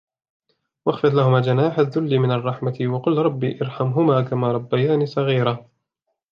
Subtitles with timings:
[0.85, 5.67] واخفض لهما جناح الذل من الرحمة وقل رب ارحمهما كما ربياني صغيرا